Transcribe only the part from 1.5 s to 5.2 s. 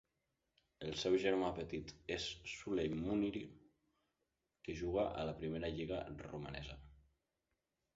petit és Sulley Muniru, que juga